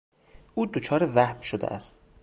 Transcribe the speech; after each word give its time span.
او 0.55 0.65
دچار 0.65 1.03
وهم 1.15 1.41
شده 1.41 1.67
است. 1.67 1.99